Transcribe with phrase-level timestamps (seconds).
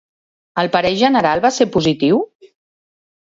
[0.61, 2.21] El parer general va ser positiu?